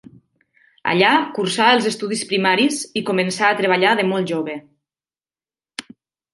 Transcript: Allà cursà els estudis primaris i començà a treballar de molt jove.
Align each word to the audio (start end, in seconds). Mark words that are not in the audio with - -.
Allà 0.93 1.11
cursà 1.35 1.67
els 1.73 1.89
estudis 1.91 2.25
primaris 2.33 2.81
i 3.01 3.05
començà 3.11 3.53
a 3.53 3.61
treballar 3.63 3.95
de 4.03 4.09
molt 4.15 4.33
jove. 4.35 4.59